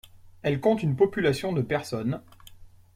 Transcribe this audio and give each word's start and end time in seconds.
Elle 0.41 0.59
compte 0.59 0.81
une 0.81 0.95
population 0.95 1.53
de 1.53 1.61
personnes. 1.61 2.21